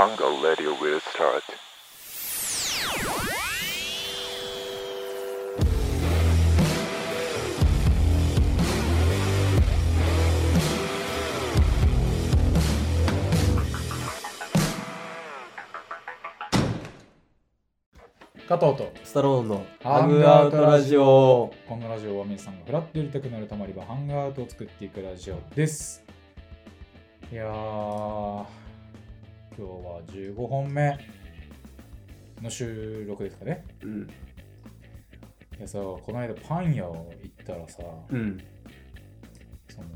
[0.00, 1.42] Hunger Radio will start.
[18.48, 21.52] 加藤とスタローンのハハングングアウトアウトララジオジオ。
[21.68, 26.02] このラジオは皆さんがフラッとやりたくなるたまり場ハングアウトを作っていくラジオです
[27.30, 28.69] いやー
[29.56, 30.98] 今日は15本目
[32.40, 34.02] の収録ですかねうん。
[35.58, 38.38] いやさこの間パン屋行ったらさうん。
[39.68, 39.88] その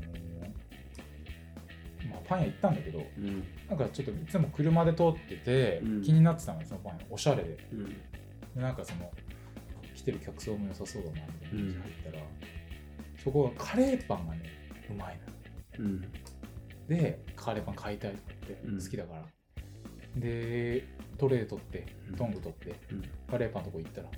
[2.09, 3.43] まあパン屋行ったんだけどうん。
[3.69, 7.85] なんかちょっといつも車で通ってて、うん気になってたのよそのパン屋おしゃれでうん。
[7.85, 7.95] で
[8.55, 9.11] なんかその
[9.95, 12.23] 来てる客層も良さそうだなみたいな感じで入ったら、
[13.23, 14.41] そこはカレーパンがね
[14.89, 15.19] うまい
[15.79, 16.01] のうん。
[16.87, 19.25] でカレーパン買いたいと思ってうん好きだから、
[20.15, 20.87] で
[21.17, 23.03] トレー取ってうんトング取ってうん。
[23.29, 24.09] カレーパンのとこ行ったら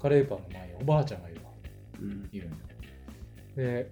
[0.00, 1.50] カレーパンの前におばあちゃんがいるわ
[2.00, 2.28] うん。
[2.32, 2.62] いるんだよ
[3.56, 3.90] で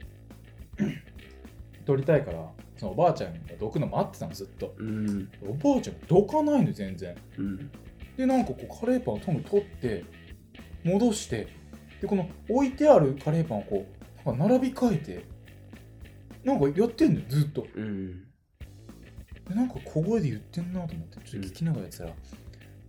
[1.85, 5.29] 取りたいからそのおばあちゃんがどくの待ってたのずっとうん。
[5.49, 7.71] おばあちゃんがどかないの全然うん。
[8.17, 10.05] でなんかこうカレーパンをトング取って
[10.85, 11.49] 戻して
[12.01, 13.87] でこの置いてあるカレーパンをこ
[14.25, 15.25] うなんか並び替えて
[16.45, 18.23] なんかやってんのよずっとうん。
[19.49, 22.13] でなんか小声で言ってんなと思ってちょっと聞きながらやってたら、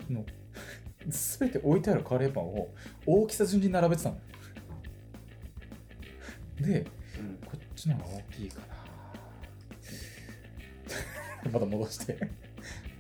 [0.08, 0.25] その
[1.08, 2.73] 全て置いてあるカレーパンを
[3.05, 4.19] 大きさ順に並べてたの。
[6.59, 6.86] で
[7.45, 8.67] こっちの方が大きいかな。
[11.52, 12.17] また戻して。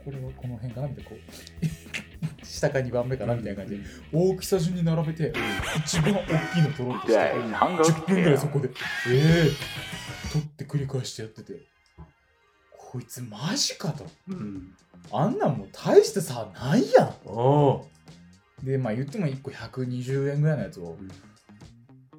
[0.07, 1.17] これはこの辺かなみたいなこ
[2.41, 3.83] う 下か2番目かなみたいな感じで
[4.13, 5.33] 大きさ順に並べて
[5.79, 8.71] 一番大きいの取ろうとして Day Hunger 10分ぐらいそ.こでえ
[9.11, 9.51] え
[10.31, 11.59] 取って繰り返してやってて
[12.97, 14.73] こいつマジかとうん。
[15.11, 18.65] あんなんもう大して差ないやん。
[18.65, 20.97] でまあ言っても1個120円ぐらいのやつを、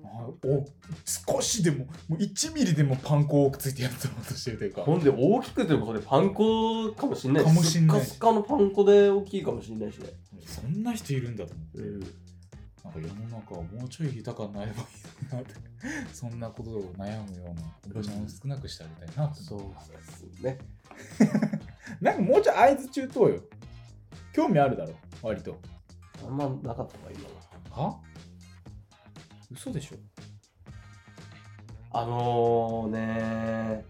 [0.05, 0.65] あお
[1.05, 10.11] 少しでももう1ミリでもパン粉をついてやってとしてるというかほんで大きくてもそれパン粉かもしんないかもしんないスッカスカのパン粉で大きいかもしんないしね。
[10.47, 12.15] そんな人いるんだと思って、うん。
[12.89, 14.85] なんか世の中はもうちょい豊かになればい
[15.31, 15.55] いなって
[16.15, 19.59] そんなことを悩むようなおばちゃんを少なくしてあげたいなってそう
[19.93, 20.59] ですね。
[22.01, 23.43] なんかもうちょい合図中等よ
[24.33, 25.59] 興味あるだろ割と
[26.25, 27.29] あんまなかったわ、今
[27.77, 27.89] の。
[27.91, 28.01] は？
[29.51, 29.97] 嘘でしょ
[31.91, 33.85] あのーね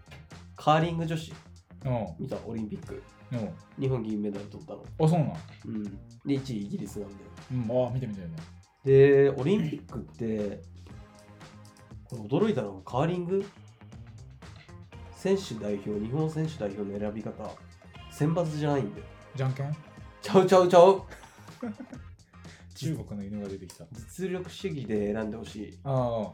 [0.57, 1.33] カーリング女子
[1.85, 3.03] うん見たオリンピック。
[3.33, 4.85] うん日本銀メダル取ったの。
[5.01, 5.33] あそうなん？
[5.67, 5.85] うん。
[5.85, 5.91] で、
[6.39, 7.15] 1位イギリスなんで。
[7.53, 8.37] うんあ見てみたよね
[8.89, 10.63] で、オリンピックって、
[12.05, 13.45] これ驚いたのがカーリング？
[15.15, 17.51] 選手代表、日本選手代表の選び方、
[18.11, 19.07] 選抜じゃないんだよ。
[19.37, 19.77] じゃんけん？
[20.23, 21.03] ちゃうちゃうちゃう
[22.77, 25.79] 中国の犬が出てきた実力主義で選んでほしい。
[25.85, 26.33] あ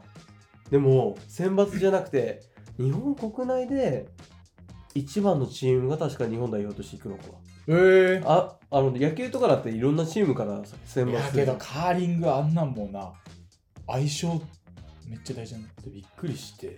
[0.69, 2.41] でも、選抜じゃなくて、
[2.77, 4.07] 日本国内で
[4.93, 7.29] 一番のチームが確か日本代表としていくのかな。
[7.67, 13.13] ええあ、あの、野球とかだっていろんなチームから選いや抜するけどカーリングあんなんもんな
[13.87, 14.27] 相性
[15.07, 16.77] めっちゃ大事なんだびっくりして。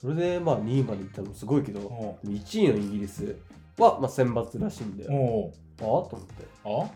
[0.00, 3.36] それで、まあ2位まで行ったのもすごいけど、お1位のイギリス
[3.76, 5.12] は、まあ、選抜らしいんだよ。
[5.12, 6.44] おああと思って。
[6.64, 6.68] あ？
[6.72, 6.88] あ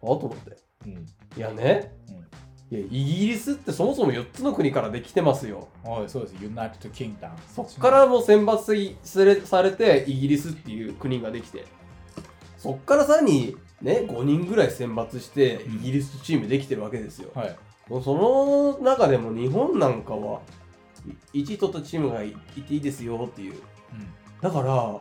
[0.00, 0.56] と思って。
[0.86, 1.06] うん。
[1.36, 1.92] いやね、
[2.72, 5.68] いや、イギリスってそもそも4つの国からできてますよ。
[5.84, 6.34] はいそうです。
[6.42, 11.66] ユナイテッドキングダムそっからもう選抜されて、イギリスっていう国ができて、
[12.60, 15.76] そっからさらにね、5人ぐらい選抜して、うん。
[15.76, 17.30] イギリスチームできてるわけですよ。
[17.34, 17.56] はい。
[18.04, 20.42] その中でも日本なんかは、
[21.32, 23.54] 1位取ったチームがいいていいですよっていう。
[23.54, 23.60] うん。
[24.42, 25.00] だから、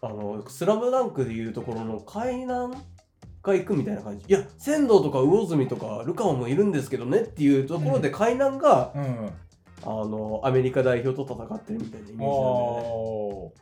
[0.00, 2.74] あの、スラムダンクでいうところの海南
[3.42, 4.24] が行くみたいな感じ。
[4.28, 9.02] いや、仙道とか魚住とかルカワもいるんですけどねっていうところで海南が、うん。
[9.02, 9.32] うん
[9.84, 13.52] あの、アメリカ代表と戦ってるみたいなイメージなんで、ね、お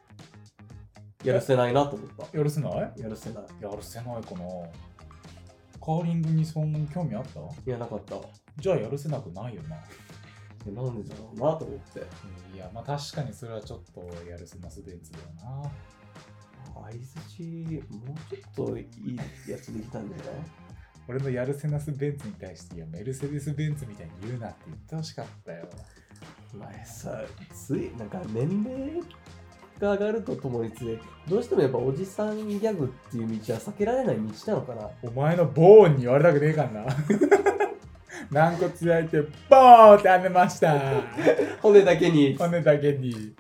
[1.27, 2.23] やるせないなと思った。
[2.25, 2.73] ーやるせない？
[2.97, 3.45] やるせない。
[3.61, 4.39] やるせないかな
[5.81, 7.41] カーリングにそんなに興味あった？
[7.41, 8.17] いや、なかった。
[8.59, 9.77] じゃあやるせなくないよな
[10.67, 12.01] えなんでだろうなと思って。
[12.55, 15.71] いやまあ確かにそれはちょっとやるせなすベンツだよな
[16.75, 17.43] 相づち、
[17.95, 19.17] もうちょっといい
[19.49, 20.47] やつできたんだよね。
[21.09, 25.69] 俺のやるせなすベンツに対していやメルセデス・ベンツみたいに言うなって言ってほしかったよ
[26.53, 27.23] 前さ、
[27.55, 29.03] つい、なんか年齢
[29.81, 34.89] が上がるとともにつれ、どうしてもやっぱおじさんギャグっていう道は避けられない道なのかな？
[35.03, 36.85] お前のボーンに言われたくねえかんな。
[38.31, 40.79] 軟骨焼いてボーンってはめました。
[41.63, 42.37] 骨だけに。
[42.37, 43.35] 骨だけに。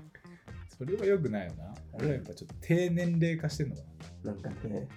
[0.77, 1.75] それはよくないよな。
[1.95, 3.83] 俺らやっぱちょっと低年齢化してんのか
[4.25, 4.33] な。
[4.33, 4.89] んかね、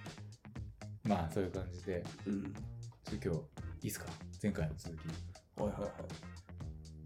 [1.05, 2.03] なまあそういう感じで。
[2.27, 2.43] うん。
[2.43, 3.41] ちょっと今日い
[3.81, 4.05] いですか？
[4.43, 4.99] 前回の続き。
[5.61, 5.91] はいはいはい。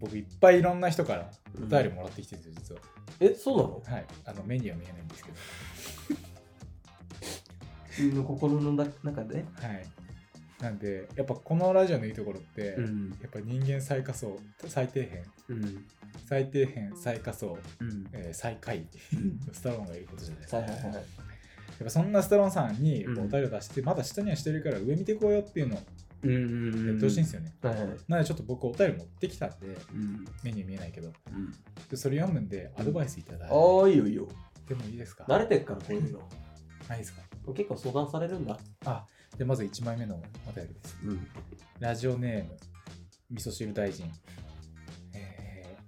[0.04, 1.64] 僕いっぱいいろんな人からうん。
[1.64, 2.78] お便りもらってきてるんですよ
[3.20, 3.82] 実は、え、そうなの？
[3.84, 4.06] はい。
[4.26, 5.36] あの目には見えないんですけど。
[7.96, 9.36] 君の心のな中で？
[9.36, 9.86] はい。
[10.60, 13.10] なんでやっぱこのラジオのいいところって、ん。
[13.20, 15.20] やっぱ人間最下層最底辺。
[15.48, 15.84] うん。
[16.26, 18.06] 最底辺最下層、うん。
[18.12, 18.86] えー最下位。
[19.52, 20.94] スタローンがいることじゃないですか、はいはいはい。
[20.94, 21.04] やっ
[21.84, 23.18] ぱそんなスタローンさんにうん。
[23.20, 25.80] お便りを出して、まだ下にはしてるから上見てこうよっていうのを
[26.24, 27.86] うんうんやってほしいんですよね、はいはい。
[28.08, 30.24] なのでちょっと僕お便り持ってきたんでうん。
[30.42, 31.52] 目には見えないけどうん。
[31.88, 34.28] でそれ読むんでアドバイスいただいて、ああ、いいよいいよ。
[34.68, 35.24] でもいいですか？
[35.28, 36.28] 慣れてっから、こういうの。
[36.88, 37.22] ないですか？
[37.54, 38.58] 結構相談されるんだ。
[38.86, 39.06] あ
[39.36, 41.26] でまず1枚目のお便りですうん。
[41.80, 42.56] ラジオネーム
[43.30, 44.10] 味噌汁大臣、
[45.12, 45.84] えー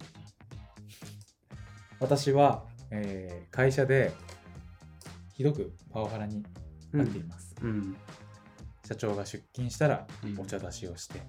[2.00, 4.12] 私は、えー会社で
[5.32, 6.42] ひどくパワハラに
[6.92, 7.96] なっています、うん。
[8.86, 11.20] 社長が出勤したらうんお茶出しをして、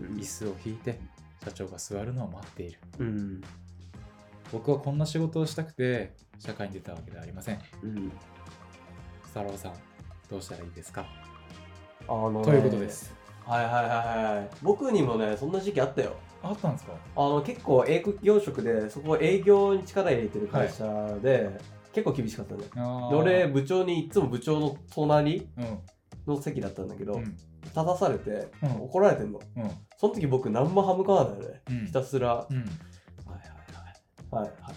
[0.00, 1.00] うん椅子を引いて
[1.44, 3.40] 社長が座るのを待っているうん。
[4.52, 8.12] 僕はこんな仕事をしたくて社会に出たわけではありませんうん。
[9.24, 9.72] スタローさん
[10.30, 11.06] どうしたらいいですか？
[12.08, 13.14] あのねということです。
[13.44, 14.50] はいはいはいはい。
[14.60, 16.16] 僕にもね、そんな時期あったよ。
[16.42, 16.92] あったんですか？
[17.16, 20.84] あの結構営業職で、そこ営業に力入れてる会社
[21.22, 21.56] で、
[21.92, 22.62] 結構厳しかったね。
[23.12, 25.78] 俺、部長にいつも部長の隣うん
[26.26, 27.36] の席だったんだけど、うん
[27.66, 29.40] 立たされて、うん怒られてんの。
[29.56, 31.62] うんその時僕何も歯向かわないよね。
[31.70, 32.68] うんひたすら、はいうんはい
[34.34, 34.44] はい。
[34.44, 34.72] はいは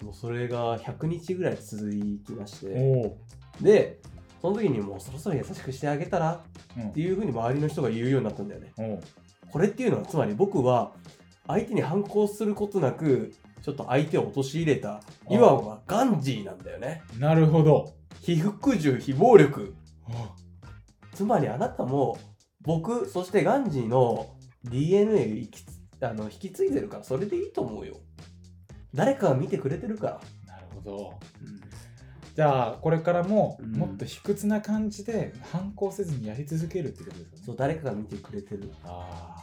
[0.00, 0.04] い。
[0.04, 3.16] もうそれが100日ぐらい続きまして、
[3.60, 4.00] で、
[4.40, 6.44] その時にもうそろそろ優しくしてあげたら
[6.76, 8.72] うんっていうふうに周りの人が言うようになったんだよね。
[9.50, 10.92] これっていうのはつまり僕は
[11.46, 13.32] 相手に反抗することなく
[13.62, 15.00] ちょっと相手を陥れた
[15.30, 17.02] いわばガンジーなんだよね。
[17.18, 19.74] なるほど非服従非暴力。
[21.16, 22.18] あつまりあなたも
[22.60, 27.96] 僕そしてガンジーの DNA 引きつあの引き継いでるからそれでいいと思うよ。
[28.92, 30.54] 誰かが見てくれてるから。
[30.54, 31.14] なるほど。
[32.34, 33.72] じゃあこれからもうん。
[33.72, 37.42] もっと卑屈な感じで反抗せずにやり続けるってことですよね。
[37.46, 38.70] そう誰かが見てくれてる。
[38.84, 39.36] あ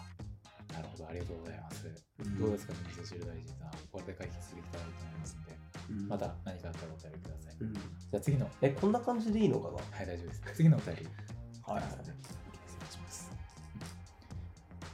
[0.69, 1.07] あなるほど。
[1.07, 1.87] ありがとうございます。
[2.19, 2.39] うん。
[2.39, 3.71] どうですかね味噌汁大臣さん。
[3.91, 5.57] これで解決できたらいいと思いますんで。
[5.89, 6.07] うん。
[6.07, 7.55] また何かあったらお便りください。
[7.61, 7.73] うん。
[7.73, 8.47] じゃあ次の。
[8.61, 9.73] えこんな感じでいいのかな？
[9.73, 10.41] はい大丈夫です。
[10.53, 11.07] 次のお便り
[11.73, 11.83] はい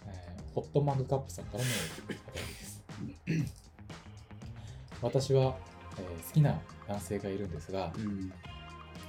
[0.08, 1.70] えーホットマグカップさんからの
[2.06, 2.84] お便りです。
[5.02, 5.58] 私は、
[5.98, 8.31] えー好きな男性がいるんですがうん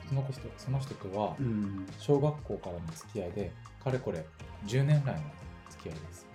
[0.09, 1.87] その人その人とはうん。
[1.99, 3.53] 小学校からの付き合いで
[3.83, 4.25] かれこれ
[4.67, 5.23] 10年来の
[5.71, 6.27] 付き合いです。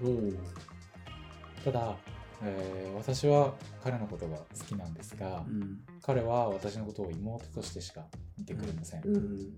[1.64, 1.98] ただ、
[2.44, 3.54] えー私は
[3.84, 5.80] 彼のことが好きなんですが、うん。
[6.02, 8.06] 彼は私のことを妹としてしか
[8.38, 9.54] 見てくれません、うん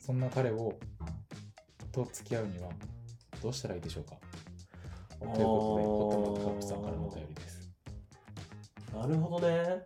[0.00, 0.74] そんな彼を
[1.92, 2.68] と付き合うには
[3.42, 4.16] どうしたらいいでしょうか？
[5.18, 7.70] ということでホットマグカップさんからのお便りです。
[8.94, 9.84] なるほどね。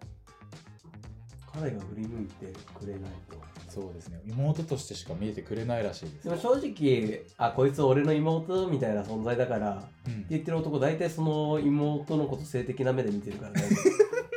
[1.52, 3.00] 彼が振り向いてくれない
[3.30, 3.42] と。
[3.68, 4.20] そうですね。
[4.26, 6.28] 妹としてしか見えてくれないらしいです。
[6.28, 13.62] でも正直あこいつ俺の妹みたいな存在だからってうん言ってる男大体その妹のこと性的な目で見てるからね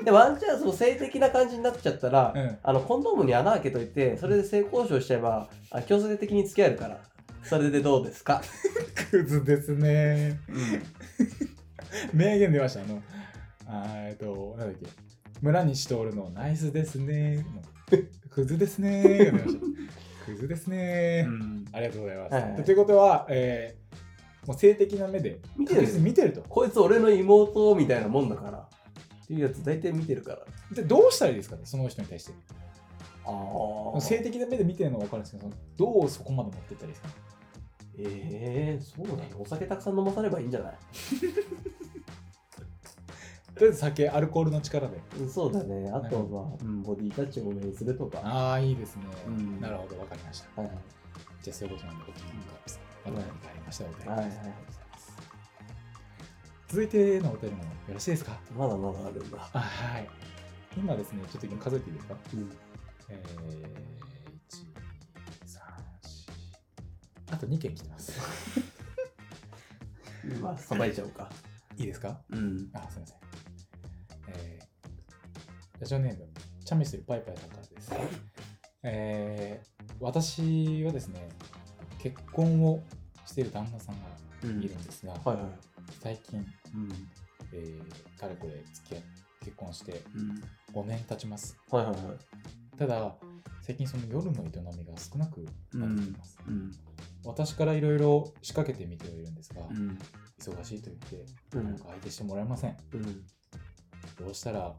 [0.08, 2.58] でワンチャンその性的な感じになっちゃったら、うん。
[2.64, 6.98] あのコンドームに穴開けといてそれで性交渉しちゃえばあ強制的に付き合えるから。
[7.44, 8.42] それでどうですか、
[9.12, 10.40] クズですね。
[12.14, 12.82] うん、名言出ました。
[12.82, 13.02] あの
[14.08, 14.88] えっとなんだっけ。
[15.42, 17.46] 村西徹のナイスですね。
[17.54, 17.62] の
[18.32, 19.04] クズですね。
[19.04, 19.60] が 出ました。
[20.26, 21.28] クズですね、
[21.74, 22.34] ありがとうございます。
[22.34, 22.44] はい。
[22.44, 23.98] はいということは、えー
[24.48, 26.42] もう性的な目で見てる見てると。
[26.42, 28.66] こいつ俺の妹みたいなもんだから
[29.28, 30.40] っていうやつ大体見てるから
[30.72, 32.32] でどうしたらいいですかね、その人に対して。
[33.26, 37.14] ああ性的な目で見てるのは分かるんですけど、どうそこまで持ってったらいいですかね。
[38.00, 40.78] ええそうなのお酒たくさん飲まさればいいんじゃない？
[43.56, 44.98] とりあえず酒、アルコールの力で。
[45.20, 49.04] うんそうだねあとは、うん、ボディタッチを多めにするとかああ、いいですね。
[49.28, 50.62] うんなるほど、分かりました。
[50.62, 50.78] はいはい
[51.42, 53.14] じゃあ、そういうことなんで、僕のカップさん。
[53.14, 53.26] まり
[53.66, 54.77] ましたらお便りはいはい
[56.68, 58.40] 続いてのお便りもよろしいですか？
[58.56, 60.10] まだまだあるんだあはい。
[60.78, 62.16] 今ですね、ちょっと今数えていいですか？
[62.34, 62.52] うん
[63.10, 63.66] えー、1、
[65.46, 65.60] 3、
[67.32, 67.34] 4。
[67.34, 68.12] あと2件来てます。
[70.42, 71.30] まあ さばいちゃおうか
[71.78, 72.22] いいですか？
[72.30, 73.18] うんあ、すみません。
[74.28, 76.28] えー、ラジオネーム、
[76.66, 77.92] チャミスルパイパイさんからです。
[78.84, 81.30] えー、私はですね、
[82.00, 82.84] 結婚を
[83.26, 84.08] している旦那さんが
[84.44, 85.46] いるんですが、はいはい
[86.02, 86.90] 最近、うん。
[87.54, 89.02] えー、かれこれ付き合
[89.42, 90.44] 結婚してうん。
[90.74, 91.58] 5年経ちます。
[91.72, 92.78] はいはいはい。
[92.78, 93.16] ただ
[93.62, 96.72] 最近その夜の営みが少なくなってきてます、うん。
[97.26, 99.98] 私からいろいろ仕掛けてみてはいるんですが、うん。
[100.40, 101.64] 忙しいと言ってうん。
[101.66, 102.78] なんか相手してもらえません。
[102.94, 103.04] うん。
[104.20, 104.74] どうしたら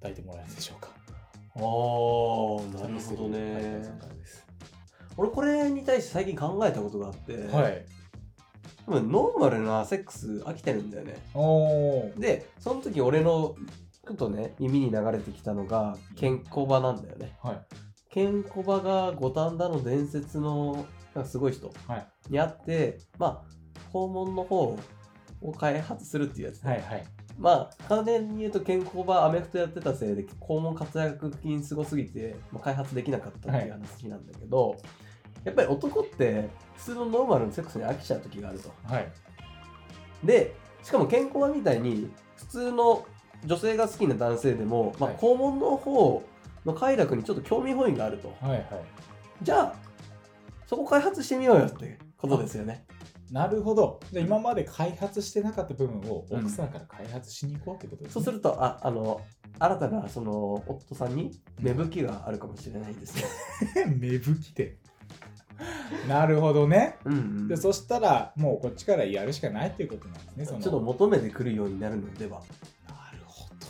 [0.00, 0.88] 抱いてもらえるでしょうか。
[1.54, 3.82] ああなるほどね。
[5.16, 7.84] 俺これに対して最近考えたことがあって、はい
[8.88, 11.18] 多分ノーマルなセックス飽きてるんだよね。
[11.34, 12.18] おー。
[12.18, 13.54] でその時俺の
[14.06, 17.36] ちょっとね耳に流れてきたのがケンコバなんだよね。
[17.42, 17.60] はい。
[18.08, 22.06] ケンコバが五反田の伝説のなんかすごい人はい。
[22.30, 24.78] に会ってまあ肛門の方
[25.42, 27.04] を開発するっていうやつ、はいはい。
[27.38, 34.78] まあ簡単に言うとケンコバアメフトやってたせいで肛門活躍筋すごすぎて、まあ、開発できなかったっていう話なんだけど、
[35.48, 38.72] やっぱり男って普通のノーマルのセックスに飽きちゃう時があると。
[38.84, 39.10] はい。
[40.24, 43.06] でしかも健康みたいに普通の
[43.44, 45.18] 女性が好きな男性でも、まあ、はい。
[45.18, 46.22] 肛門の方
[46.64, 48.34] の快楽にちょっと興味本位があると。
[48.40, 48.64] はいはい。
[49.42, 49.74] じゃあ
[50.66, 52.84] そこ開発してみようよってことですよね。
[53.30, 54.00] なるほど。
[54.10, 56.40] じゃあ今まで開発してなかった部分をうん。
[56.40, 59.20] 奥さんから開発しに行こうってことですね、そうするとああの
[59.58, 63.24] 新たなその夫さんに芽吹きがあるかもしれないですね。
[63.98, 64.76] 芽吹きで
[66.08, 66.96] なるほどね。
[67.04, 70.60] うん、うん、でそしたらもうこっちからやるしかないっていうことなんですねその。
[70.60, 72.40] ちょっと求めてくるようになるのでは。
[72.88, 73.66] なるほど。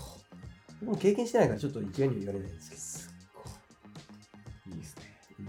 [0.80, 4.74] でも経験してないからちょっと一概には言われないですけど、すっごい。
[4.74, 5.02] いいですね。
[5.40, 5.46] うん。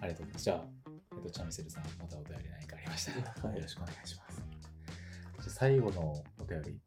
[0.00, 0.44] ありがとうございます。
[0.44, 0.64] じゃあ、
[1.12, 3.12] えっと、チャミセルさんまたお便り何かありました。
[3.12, 3.56] ら、はい。
[3.56, 4.36] よろしくお願いします。
[4.36, 6.80] じゃあ最後のお便り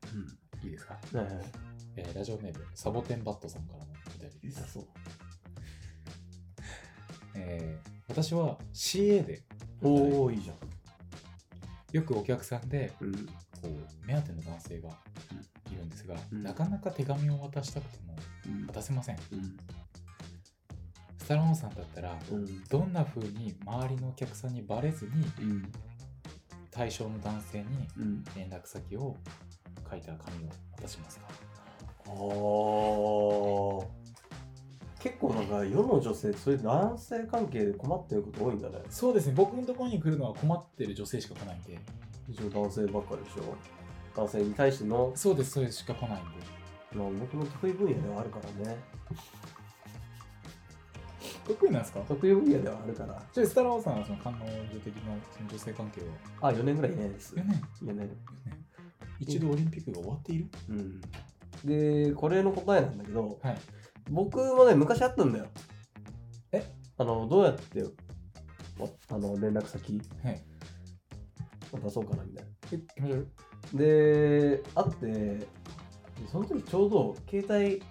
[0.63, 1.51] いいですか、はいはい。
[1.97, 4.87] えーラジオネームサボテンバットさんからのお便りです、そう。
[7.35, 9.43] えー私は CA で
[9.83, 10.55] おおいいじゃん。
[11.91, 13.13] よくお客さんでうん。
[13.13, 13.29] こ
[13.65, 13.67] う
[14.07, 14.89] 目当ての男性が
[15.71, 16.41] いるんですが、うん。
[16.41, 18.15] なかなか手紙を渡したくても
[18.47, 18.65] うん。
[18.65, 19.17] 渡せません。
[19.33, 19.55] うん。
[21.19, 22.63] スタローンさんだったらうん。
[22.63, 25.71] どんな風に周りのお客さんにバレずにうん。
[26.71, 27.65] 対象の男性に
[27.99, 28.23] うん。
[28.35, 29.15] 連絡先を
[29.87, 30.49] 書いた紙を
[30.81, 31.27] 渡しますか？
[32.07, 33.85] あー
[34.99, 39.33] 結構なんか世の女性そういう男性関係で困ってること多いんだねそうですね。
[39.35, 41.77] 僕のところに来るのは困ってる女性しか来ないんで。
[42.29, 43.55] 一応男性ばっかりでしょ。
[44.15, 45.51] 男性に対しての、そうです。
[45.51, 46.21] そうですしか来ないんで。
[46.93, 48.77] まあ、僕の得意分野ではあるからね。
[51.45, 51.99] 得意なんですか？
[52.01, 53.21] 得意分野ではあるから。
[53.31, 56.01] じゃあスタローンさんはその官能女的なその女性関係
[56.41, 56.49] は？
[56.49, 57.35] あ4年ぐらいいないです。
[57.35, 57.95] 4年？4年。
[57.95, 58.09] 4年。
[59.19, 60.47] 一度オリンピックが終わっている？
[60.69, 61.01] うん。
[61.63, 63.57] でこれの答えなんだけどはい
[64.09, 65.47] 僕もね昔あったんだよ。
[66.51, 66.63] え？
[66.97, 67.89] あのどうやってわ
[69.09, 70.41] あの連絡先はい。
[71.71, 72.49] 渡そうかなみたいな。
[72.71, 73.27] え気持ち悪
[73.73, 75.47] いで、あって、で
[76.31, 77.83] その時ちょうど携帯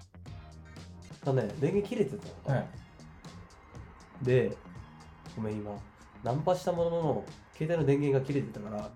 [1.25, 2.52] がね、電源切れてたのか。
[2.52, 4.25] な、はい。
[4.25, 4.56] で、
[5.37, 5.76] ごめん今、
[6.25, 8.90] ナンパしたものの、携帯の電源が切れてたから、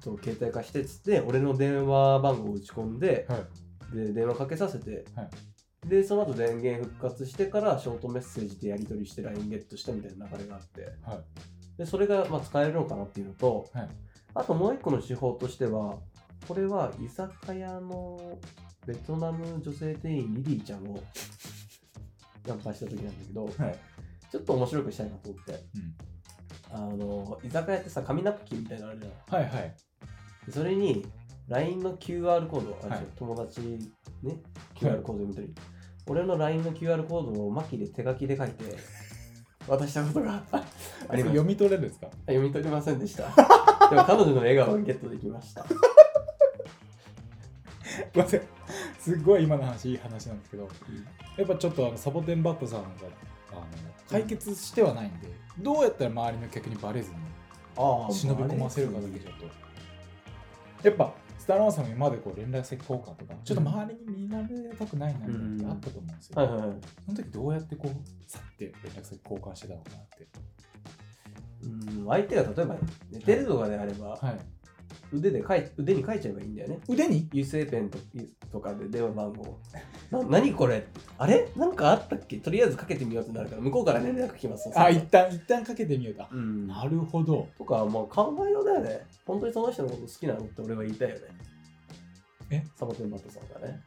[0.00, 3.38] ちょっと携帯貸してっつって、俺の電話番号を打ち込んで、は
[3.92, 3.96] い。
[3.96, 5.30] で、電話かけさせて、はい
[5.86, 11.78] で、その後電源復活してから、ショートメッセージでやり取りして LINE ゲットしたみたいな流れがあって、はい。
[11.78, 13.88] で、それがまあ使えるのかなっていうのと、はい。
[14.34, 15.98] あともう一個の手法としては、
[16.48, 18.38] これは居酒屋の
[18.86, 21.02] ベトナム女性店員リリーちゃんを
[22.46, 23.78] ナンパした時なんだけど、はい。
[24.30, 25.94] ちょっと面白くしたいなと思って、うん。
[26.70, 29.40] あの、居酒屋ってさ、紙ナプキンみたいなのあるじゃん。
[29.42, 29.76] はいはい。
[30.46, 31.06] でそれに
[31.48, 33.06] LINE の QR コードあるじゃん、はい。
[33.16, 33.60] 友達
[34.22, 34.40] ね、
[34.74, 35.54] QR コード読み取り。
[36.06, 38.64] 俺の LINE の QR コードをマキで手書きで書いて
[39.66, 41.36] 渡したことが あります。
[41.36, 42.08] 読み取れるんですか？
[42.26, 43.24] 読み取れませんでした。
[43.88, 45.64] でも彼女の笑顔をゲットできました。
[48.14, 48.26] ごっ
[49.24, 50.68] ごい今の話いい話なんですけど
[51.36, 52.88] やっぱちょっとあのサボテンバットさんが
[53.52, 53.62] あの
[54.08, 57.16] 解決してはないんでどうやったら周りの客にバレずに
[57.76, 59.34] あ忍び込ませるかだけちょっ
[60.82, 61.12] とやっぱ
[61.44, 66.34] スタローンさんも今までこう連絡先交換とかちょっと周りに見られたくないなってあったと思うんですよ。
[66.36, 70.26] その時どうやってこうさって連絡先交換してたのかなって。
[71.64, 72.76] うん、相手が例えば
[73.10, 74.38] 寝てるとかであれば、はい
[75.14, 76.78] 腕で書い腕に書いちゃえばいいんだよね。
[76.88, 77.98] 腕に油性ペンと
[78.52, 79.58] とかで電話番号。
[80.10, 80.86] な何これ？
[81.18, 81.48] あれ？
[81.56, 82.38] なんかあったっけ？
[82.38, 84.70] とりあえずかけてみようってなるから、向こうから連絡来ます。
[84.74, 86.66] あ一旦一旦かけてみようかうん。
[86.66, 89.06] なるほどとか、まあ考えようだよね。
[89.24, 91.22] 本当にその人のこと好きなのって俺は言いたいよね。
[92.50, 92.64] え？
[92.76, 93.80] サボテンバットさんがね。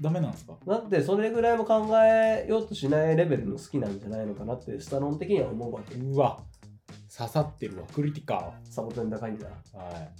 [0.00, 0.54] ダメなんですか？
[0.66, 5.94] だってそれぐらいも考えようとしないレベルの好きなんじゃないのかなってスタロン的には思うわけ。
[5.94, 6.40] うわ
[7.16, 9.46] 刺さってるわクリティカサボテン高いんだ。
[9.46, 10.10] ルはい。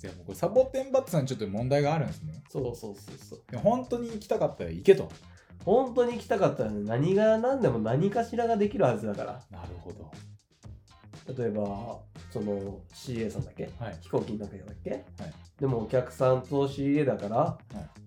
[0.02, 2.42] でもこれサボテンバッツさんにちょっと問題があるんですね。
[2.50, 3.42] そうそうそうそう。
[3.50, 5.08] でも本当に行きたかったら行けと。
[5.64, 9.42] 本当に行きたかったらね何が何でも何かしらができるはずだから。
[9.50, 10.10] なるほど。
[11.36, 13.70] 例えばその CA さんだっけ？
[13.78, 13.98] はい。
[14.00, 15.02] 飛行機の中だっけ、はい。
[15.58, 17.58] でもお客さんと CA だから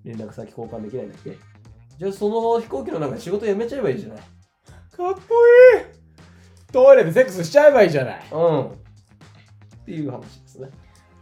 [0.04, 1.38] 連絡先交換できないんだっけ？
[1.98, 4.18] じゃあその飛行機の中で仕事辞めちゃえばいいじゃない。
[4.20, 4.26] か
[5.12, 5.20] っこ
[5.78, 5.99] いい
[6.72, 8.28] トイレでセックスしちゃえばいいじゃない。
[8.32, 8.66] うん。
[8.72, 8.74] っ
[9.86, 10.70] ていう話ですね。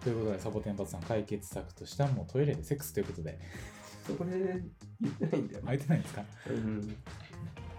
[0.03, 3.39] ということで、サボテンバッツさん解決策としてはもうトイレでセックスということで、
[4.05, 4.63] そこで
[5.01, 6.23] 言ってないんだよね、空いてないんですか？
[6.49, 6.95] うん。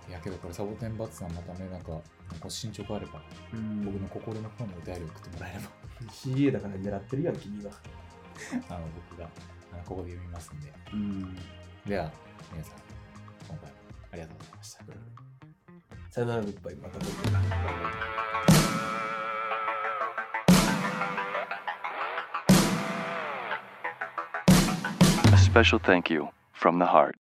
[0.08, 2.00] いやけどこれサボテンバッツさんまたね、なんか、
[2.40, 3.22] ご進捗あれば、
[3.52, 3.84] うん。
[3.84, 5.68] 僕の心の方にお便り送ってもらえれば、
[6.10, 7.72] CA だから狙ってるやん君は
[8.70, 9.28] あの僕が
[9.72, 10.72] あのここで読みますんで。
[10.92, 11.36] うん。
[11.86, 12.10] では、
[12.52, 12.74] 皆さん、
[13.48, 13.76] 今回も
[14.12, 14.84] ありがとうございました。
[16.09, 18.13] さよならグッバイまた今度
[25.31, 27.15] A special thank you from the heart.